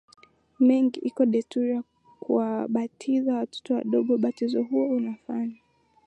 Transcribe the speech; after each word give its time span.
mengi 0.59 0.99
iko 1.09 1.21
desturi 1.31 1.69
ya 1.75 1.83
kuwabatiza 2.19 3.33
watoto 3.35 3.73
wadogo 3.73 4.15
Ubatizo 4.15 4.63
huo 4.63 4.89
unawafanya 4.89 5.55